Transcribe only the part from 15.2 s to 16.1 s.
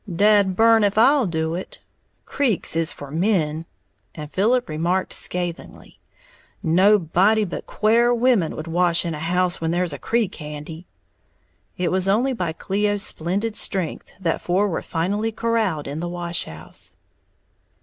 corralled in the